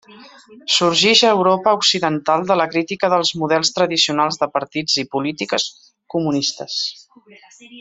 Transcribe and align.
Sorgix 0.75 1.19
a 1.27 1.33
Europa 1.35 1.73
occidental 1.79 2.47
de 2.53 2.57
la 2.61 2.67
crítica 2.71 3.11
dels 3.15 3.33
models 3.43 3.71
tradicionals 3.77 4.41
de 4.45 4.49
partits 4.57 4.97
i 5.05 5.07
polítiques 5.17 5.69
comunistes. 6.17 6.83